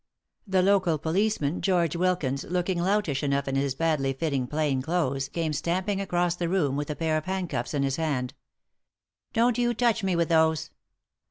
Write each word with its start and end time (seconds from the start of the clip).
The 0.47 0.63
local 0.63 0.97
policeman, 0.97 1.61
George 1.61 1.95
Wilkins, 1.95 2.43
looking 2.45 2.79
loutish 2.79 3.21
enough 3.21 3.47
in 3.47 3.55
his 3.55 3.75
badly 3.75 4.13
fitting 4.13 4.47
plain 4.47 4.81
clothes, 4.81 5.29
came 5.29 5.53
stamping 5.53 6.01
across 6.01 6.33
the 6.35 6.49
room 6.49 6.75
with 6.75 6.89
a 6.89 6.95
pair 6.95 7.17
of 7.17 7.25
handcuffs 7.25 7.75
in 7.75 7.83
his 7.83 7.97
hand. 7.97 8.33
"Don't 9.31 9.59
you 9.59 9.75
touch 9.75 10.03
me 10.03 10.15
with 10.15 10.29
those." 10.29 10.71